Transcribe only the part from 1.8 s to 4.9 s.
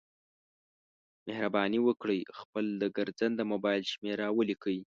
وکړئ خپل د ګرځنده مبایل شمېره ولیکئ